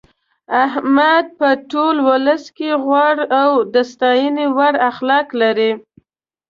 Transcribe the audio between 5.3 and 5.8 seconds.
لري.